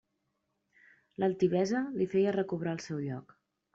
L'altivesa 1.23 1.81
li 1.99 2.07
feia 2.15 2.33
recobrar 2.39 2.77
el 2.79 2.83
seu 2.87 3.03
lloc. 3.07 3.37